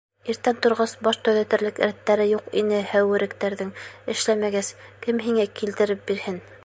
[0.33, 3.75] Иртән торғас, баш төҙәтерлек рәттәре юҡ ине һәүеректәрҙең,
[4.15, 6.43] эшләмәгәс, кем һиңә килтереп бирһен.